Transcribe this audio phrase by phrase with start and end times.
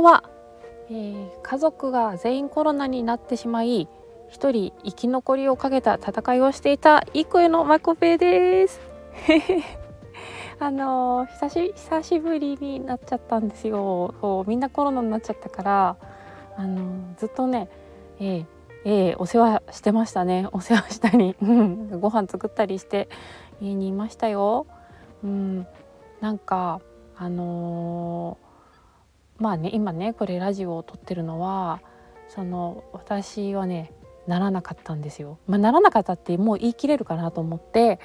[0.00, 0.24] んは、
[0.88, 3.88] えー、家族が全員コロナになってしまい
[4.28, 8.80] 一人生き残りをかけた戦いをしていたイコエのマコペです。
[10.60, 14.14] あのー、久し久しぶりになっちゃったんですよ。
[14.20, 15.96] そうみんなコロナになっちゃったから
[16.56, 17.68] あのー、ずっとね
[18.20, 18.44] えー、
[18.84, 20.48] えー、お世話してましたね。
[20.52, 21.34] お世話したり
[21.98, 23.08] ご飯作ったりして
[23.60, 24.66] 家にいましたよ。
[25.24, 25.66] うん、
[26.20, 26.80] なんか
[27.16, 28.49] あのー、
[29.40, 31.80] まあね今ねこれラジオを撮ってるのは
[32.28, 33.92] その私はね
[34.26, 35.38] ならなかったんですよ。
[35.48, 37.98] まあ、ならなかったってもう言い切れるかなと思って、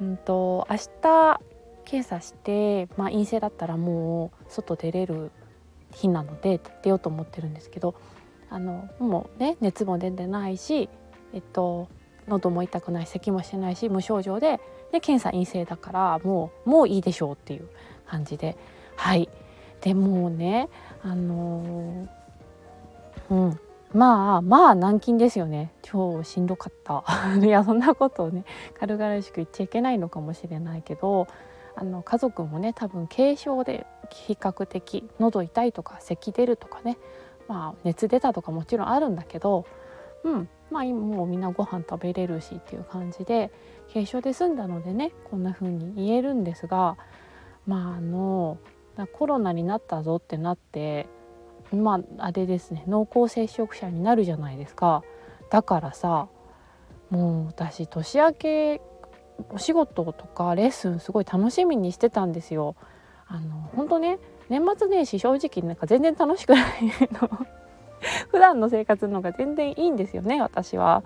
[0.00, 1.40] うんと、明日
[1.84, 5.30] 検査して、まあ、陰性だったらもう外出れる
[5.92, 7.94] 日なので出ようと思ってるんですけど
[8.50, 10.88] あのもうね熱も出てないし、
[11.32, 11.88] えっと、
[12.28, 14.60] 喉も痛くない咳もしてないし無症状で
[14.92, 17.68] で検査陰性だからもうもういいでしょうっていう
[18.06, 18.56] 感じで
[18.96, 19.28] はい
[19.80, 20.68] でもね
[21.02, 22.08] あの、
[23.30, 23.60] うん。
[23.94, 25.72] まあまあ軟禁ですよね。
[25.82, 27.04] 超しんどかった。
[27.40, 28.44] いやそんなことをね
[28.78, 31.26] 軽々しく言っちゃいけないのかもしれないけど
[31.74, 36.98] あの家族もね多分軽症で比較的喉痛いとか咳出るとかね
[37.46, 39.64] まあ熱出たとかもちろんあるんだけど
[40.24, 40.48] うん。
[40.70, 43.50] まあ今もうみんなご飯食べれるしっていう感じで
[43.92, 46.98] 軽症で済んだのでねこんな風に言えるんですが
[47.66, 48.58] まああの
[49.06, 51.06] コロナになったぞってなって
[51.72, 55.02] まああれですね濃厚接触者になるじゃないですか
[55.50, 56.28] だからさ
[57.10, 58.80] もう私年明け
[59.50, 62.74] お仕事とかレッスンすごい楽しみにしてたんですよ。
[63.28, 66.64] あの本当ね年末年始正直なんか全然楽しくない
[67.12, 67.46] の
[68.30, 71.04] 普段の生活の方が全然いいんですよね私は。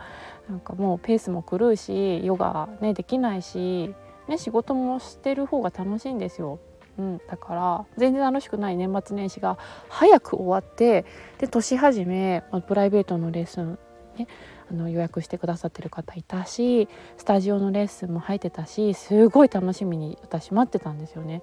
[0.48, 3.94] なんかもうペースも狂うしヨガねできないし、
[4.28, 6.58] ね、仕事もしてる方が楽しいんですよ。
[6.98, 11.04] うん、だから全然楽しくない年末年始が早く終わって
[11.38, 13.78] で年始めプライベートのレッスン、
[14.16, 14.28] ね、
[14.70, 21.42] あの予約してくださってる方いたしスタジオのレッスンも入ってたしすごい楽しみに私待ってたんですよね。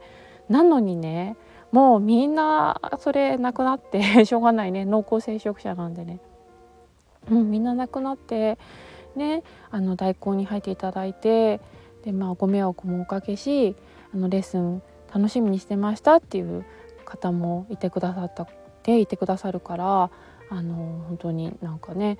[0.49, 1.35] なのにね
[1.71, 6.19] もうみんなそれなくなって しょうがないね濃厚接触者なんでね。
[7.27, 8.57] もうみんな亡くなって
[9.15, 11.59] ねあの代行に入っていただいて
[12.03, 13.75] で、まあ、ご迷惑もおかけし
[14.13, 14.81] あのレッスン
[15.13, 16.65] 楽しみにしてましたっていう
[17.05, 18.47] 方もいてくださった
[18.83, 20.11] でいてくださるから
[20.49, 20.75] あの
[21.07, 22.17] 本当になんかね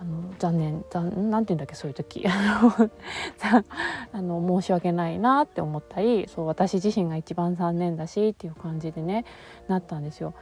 [0.00, 9.24] あの残念残なんて言うんだっけそういう時 あの申し訳ないなって思ったりそう私自身が一番残念だしっていう感じでね
[9.68, 10.34] なったんですよ。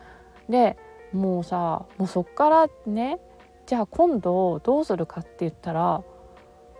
[0.48, 0.78] で
[1.12, 3.18] もうさもうそっからね
[3.66, 6.02] じゃあ今度どうするかって言ったら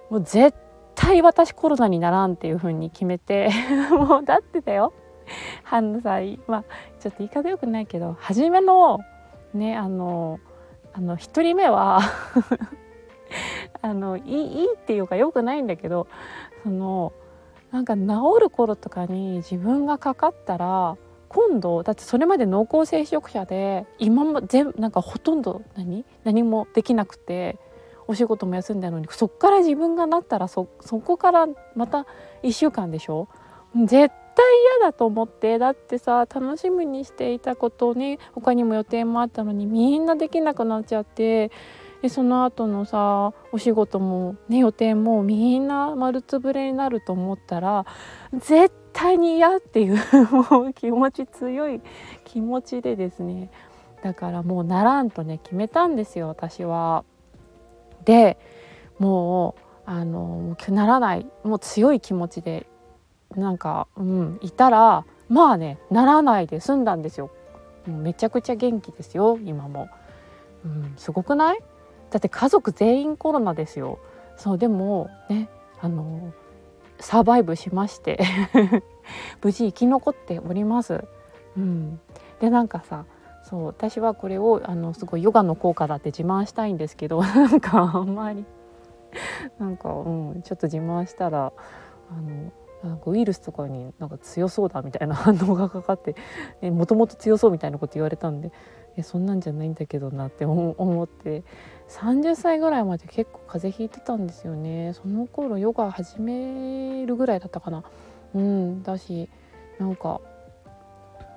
[0.09, 0.57] もう絶
[0.95, 3.51] 対私コロナにならんっていう風に決めて
[3.91, 4.93] もうだってだよ
[5.71, 6.65] あのさまあ
[6.99, 9.01] ちょっと言い方よくないけど初めの
[9.55, 10.41] ねあの
[10.93, 12.01] あの1人目は
[13.83, 16.07] あのいいいいっていうかよくないんだけど
[16.65, 17.13] その
[17.71, 18.01] なんか治
[18.41, 20.97] る頃とかに自分がかかったら
[21.29, 26.05] 今度だってそれまで濃厚接触者で今も全なんかほとんど何？
[26.25, 27.57] 何もできなくて
[28.09, 32.07] お仕事も休んだのにそっから自分がなったらそこからまた
[32.43, 33.29] 1週間でしょ？
[33.85, 34.45] 絶対
[34.81, 41.51] 嫌だと思ってだってさ楽しみにしていたことに他にも予定もあったのにみんなできなくなっちゃって
[42.03, 47.85] でその後のさお仕事もね予定もみんな丸つぶれになると思ったら
[48.33, 49.99] 絶対に嫌っていう
[50.31, 51.81] もう気持ち強い
[52.25, 53.51] 気持ちでですね
[54.03, 57.05] だからもうならんとね決めたんですよ私は。
[58.05, 58.39] で
[58.99, 62.67] もうあのならないもう強い気持ちで
[63.37, 67.31] なんか、うん、いたらまあねならないで済んだんですよ。
[67.87, 69.89] めちゃくちゃ元気ですよ今も、
[70.65, 71.59] うん、すごくない？
[72.11, 73.99] だって家族全員コロナですよ
[74.37, 75.49] そうでもね
[75.81, 76.33] あの
[76.99, 78.21] サバイブしまして
[79.43, 81.05] 無事生き残っております。
[81.57, 81.99] うん、
[82.41, 83.07] でなんかさ
[83.45, 88.45] そう私はこれをあのすごいヨガの効果だって自慢したいんですけど なんかあんまり
[89.59, 91.47] なんか、うん、ちょっと自慢したら
[92.11, 96.15] あのなんかウイルスとかになんか強そうだみたいな反応がかかって
[96.71, 98.53] もともと強そうみたいなこと言われたんで
[98.97, 100.75] えそんなんじゃないんだけどなって思
[101.05, 101.45] って。
[101.89, 104.93] 30歳ぐらいまで結構風邪ひいてたんですよね。
[104.93, 107.83] その頃ヨガ始めるぐらいだったかな。
[108.33, 109.29] うんだし
[109.79, 110.21] なんか、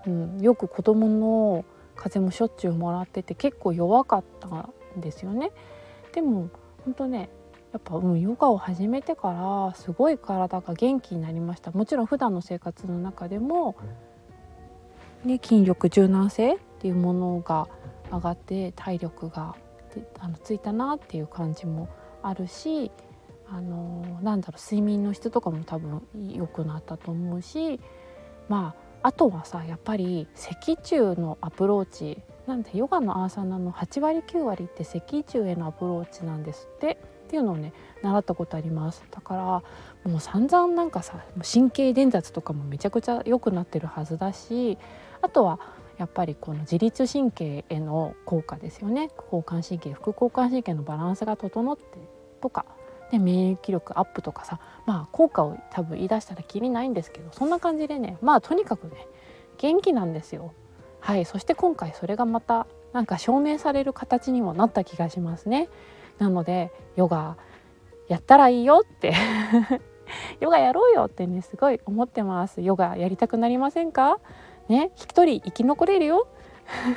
[0.06, 1.66] うん、よく子供の
[1.96, 5.51] 風邪もしょっちゅうもらってて結構弱かったんですよね。
[6.12, 6.50] でも
[6.86, 7.30] 本当ね
[7.74, 11.72] やっぱ、うん、ヨガを始めてからすごい体が元気になりました。
[11.72, 13.75] もちろん普段の生活の中でも、
[15.25, 17.68] ね、筋力柔軟性っていうものが
[18.12, 19.56] 上がって体力が
[20.20, 21.90] あのついたなっていう感じも
[22.22, 22.92] あるし
[23.50, 27.80] あのなんだろう睡眠の質とかも多分良くなったと思うし
[28.50, 32.22] まああとはさやっぱり脊柱のアプローチ。
[32.46, 36.98] なんでヨガのアーサナの8割9割って脊柱へのアプローチなんですって。
[37.33, 39.63] っていうのをね習ったことありますだか
[40.06, 44.77] らもう散々なんかさ神経伝達とかもめちゃくちゃ良くなってるはずだし
[45.24, 45.59] あとは
[45.97, 51.83] やっぱりこの自律神経への効果ですよね交感神経副交感神経のバランスが整って
[52.39, 52.68] とか
[53.09, 59.07] で免疫力アップとかさまあ効果を多分言い出したらきりないんですけどそんな感じでねまあとにかくね
[59.57, 60.53] 元気なんですよ。
[61.00, 65.68] はいそして今回それがまたなんか証明される形にもなった気がしますね。
[66.19, 67.38] なのでヨガ
[68.07, 69.13] やったらいいよって。
[70.39, 72.62] ヨガやろうよってねすごい思ってます。
[72.62, 74.19] ヨガやりたくなりませんか？
[74.68, 74.92] ね？
[74.95, 76.27] 一人生き残れるよ？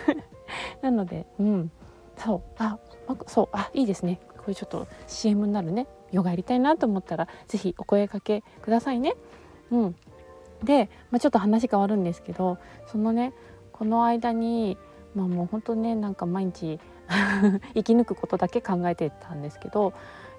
[0.83, 1.71] なのでうん。
[2.17, 2.43] そう。
[2.59, 2.79] あ
[3.27, 3.49] そう。
[3.53, 4.21] あいいですね。
[4.39, 5.87] これちょっと CM になるね。
[6.13, 9.15] ヨガやりたいなと思ったら是非お声かけくださいね。
[9.71, 9.97] うん、
[10.63, 13.33] で、まあ、ちょっと話変わるんですけどそのね
[13.73, 14.79] この間に
[15.15, 16.79] まあもう本当ねなんか毎日
[17.75, 19.93] 生き抜くことだけ考えてたんですけど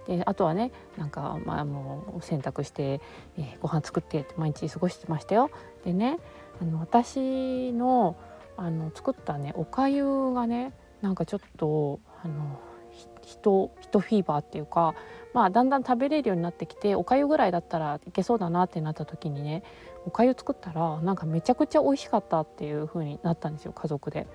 [0.08, 3.02] であとはねなんか、まあ、もう洗濯して、
[3.38, 5.50] えー、ご飯作って毎日過ごしてましたよ。
[5.84, 6.18] でね
[6.62, 8.16] あの私の
[8.56, 12.60] あの作ったねおかゆがねなんかちょっとあの
[13.22, 14.96] 人人フィーバーっていうか、
[15.34, 19.64] まあ、だんだん食べれるようになってきておかゆぐらいだったらいけそうだなってなった時にね
[20.06, 24.26] おかゆ作ったらなんかめちゃくちゃ美味しかったっていう風になったんですよ家族で。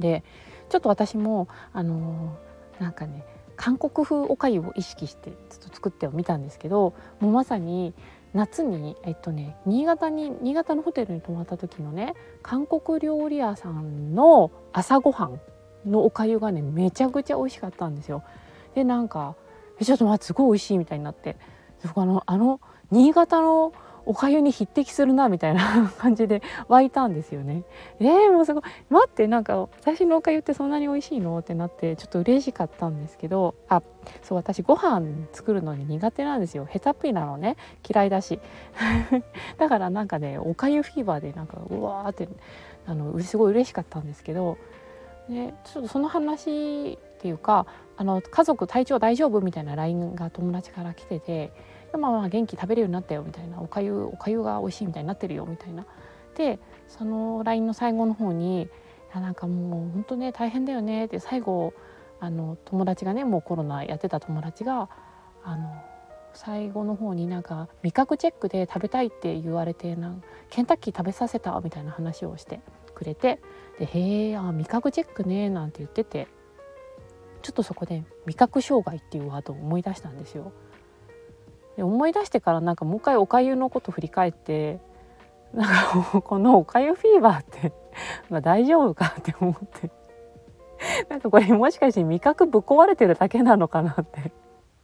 [0.00, 0.24] で
[0.68, 3.24] ちょっと私もあのー、なんかね
[3.56, 5.36] 韓国風おかゆを意識してちょ
[5.66, 7.92] っと作ってみたんですけどもうまさに
[8.32, 15.40] 夏にえっとね新潟に新潟のホテルに泊まった時のね韓国料理屋さんの朝ごはん
[15.84, 18.22] のおかゆがねめちゃくちゃ美味しかったんですよ。
[18.74, 19.34] でなんか
[19.82, 21.36] ちょっと待ってすごい美味しいみたいになって
[21.94, 22.60] あのあの
[22.90, 23.72] 新潟の
[24.10, 27.62] おかゆに匹敵するなみたいな 感じで湧いたんですよね。
[28.00, 28.62] えー、もうすごい。
[28.88, 31.38] 待ってなんか私のおかゆってそんなに美味しいの？
[31.38, 33.82] ってなってちょっと嬉しかったんですけどあ
[34.22, 36.66] そう私ご飯作るのに苦手なんですよ。
[36.66, 37.56] 下手っぴなのね。
[37.88, 38.40] 嫌いだし。
[39.58, 42.28] だからなんかねおかゆフィーバーでなんかうわーって
[42.86, 44.58] あのすごい嬉しかったんですけど、
[45.28, 47.66] ね、ちょっとその話っていうか
[47.96, 49.40] あの家族体調大丈夫？
[49.40, 51.52] みたいな LINE が友達から来てて
[51.98, 55.86] まあまあ元気食べれるようになったよみたいなおかゆおかゆが美味しいみたいになってるよみたいな。
[56.36, 56.58] で
[56.88, 58.68] その LINE の最後の方に
[59.14, 61.72] 「やなんかもう本当ね大変だよね」って最後
[62.20, 64.88] あの友達がねもうコロナやってた友達が
[65.42, 65.74] あの
[66.32, 72.60] 最後の方になんか味覚チェックで食べたいって言われてなんケンタッキー食べさせたみたいな話をして
[72.94, 73.40] くれて
[73.78, 76.28] で「へえあ味覚チェックね」なんて言ってて
[77.42, 80.52] ちょっとそこで味覚障害っていうワードを思い出したんですよ。
[81.76, 84.78] で思い出してからなんかもう一回おかゆのこと振り返って
[85.54, 87.72] なんかこのおかゆフィーバーって
[88.30, 89.90] ま大丈夫かって思って。
[91.10, 94.32] なんかこれもしかして味覚ぶっ壊れてるだけなのかなって。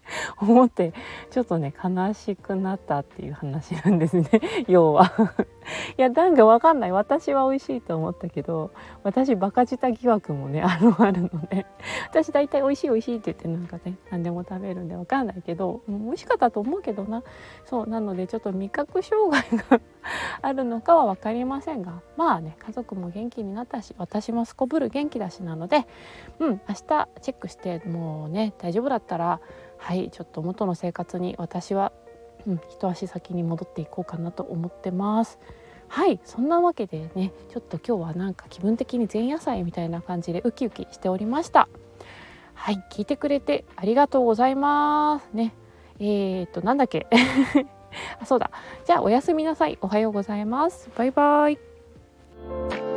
[0.38, 0.92] 思って
[1.30, 4.28] ちょっとね悲しくなったっていう話なんですね。
[4.68, 5.12] 要は。
[5.98, 6.92] いやなんかわかんない。
[6.92, 8.70] 私は美味しいと思ったけど
[9.02, 11.66] 私バカ舌疑惑もねあるあるので
[12.08, 17.22] 私大体美味しい美味しいって言ってなんかね何でも食べるんでわかんないけど美味しかったと思うけどな。
[17.64, 19.80] そうなのでちょっと味覚障害が
[20.42, 25.86] あるのかは分かりませんがまあね家族も元気になったし私もすこぶる元気だしなので
[26.38, 29.40] うん明日チェックしてもうね大丈夫だったら
[29.78, 31.92] はいちょっと元の生活に私は、
[32.46, 35.38] うん、一足先に戻っていこうかなと思ってます。
[35.88, 41.68] はいそんなわけでねちょっと今日はなんか気分的に前夜祭みたいな感じでウキウキしておりました。
[42.54, 45.28] はい聞いてくれてありがとうございます。
[45.32, 45.54] ね。
[45.98, 47.06] えー、っとなんだっけ？
[48.20, 48.50] あそうだ。
[48.84, 49.78] じゃあおやすみなさい。
[49.80, 50.90] おはようございます。
[50.96, 52.95] バイバイ。